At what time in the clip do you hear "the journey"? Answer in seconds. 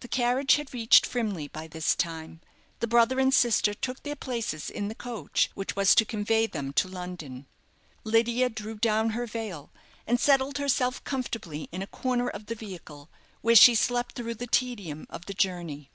15.26-15.90